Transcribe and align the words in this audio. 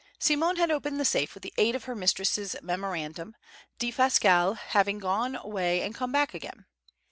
Simone 0.17 0.55
had 0.55 0.71
opened 0.71 0.99
the 0.99 1.05
safe 1.05 1.35
with 1.35 1.43
the 1.43 1.53
aid 1.59 1.75
of 1.75 1.83
her 1.83 1.93
mistress's 1.93 2.55
memorandum, 2.63 3.35
Defasquelle 3.77 4.57
having 4.57 4.97
gone 4.97 5.35
away 5.35 5.83
and 5.83 5.93
come 5.93 6.11
back 6.11 6.33
again. 6.33 6.65